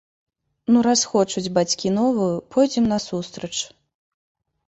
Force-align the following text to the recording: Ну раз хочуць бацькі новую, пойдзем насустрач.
Ну 0.75 0.79
раз 0.87 1.01
хочуць 1.09 1.51
бацькі 1.57 1.91
новую, 1.99 2.31
пойдзем 2.55 2.85
насустрач. 2.93 3.53